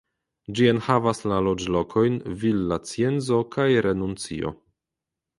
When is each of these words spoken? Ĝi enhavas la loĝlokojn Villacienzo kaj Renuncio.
Ĝi 0.59 0.67
enhavas 0.69 1.19
la 1.31 1.35
loĝlokojn 1.47 2.15
Villacienzo 2.43 3.37
kaj 3.57 3.67
Renuncio. 3.87 4.53